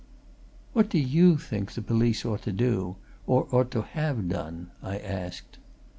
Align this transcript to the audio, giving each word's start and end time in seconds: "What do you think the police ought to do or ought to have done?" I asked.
"What 0.73 0.89
do 0.89 0.97
you 0.97 1.37
think 1.37 1.73
the 1.73 1.81
police 1.83 2.25
ought 2.25 2.41
to 2.41 2.51
do 2.51 2.95
or 3.27 3.47
ought 3.51 3.69
to 3.69 3.83
have 3.83 4.27
done?" 4.29 4.71
I 4.81 4.97
asked. 4.97 5.59